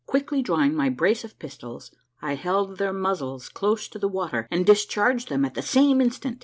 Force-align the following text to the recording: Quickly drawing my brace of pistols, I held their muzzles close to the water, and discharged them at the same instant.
Quickly 0.07 0.41
drawing 0.41 0.73
my 0.73 0.89
brace 0.89 1.23
of 1.23 1.37
pistols, 1.37 1.91
I 2.23 2.33
held 2.33 2.79
their 2.79 2.91
muzzles 2.91 3.49
close 3.49 3.87
to 3.89 3.99
the 3.99 4.07
water, 4.09 4.47
and 4.49 4.65
discharged 4.65 5.29
them 5.29 5.45
at 5.45 5.53
the 5.53 5.61
same 5.61 6.01
instant. 6.01 6.39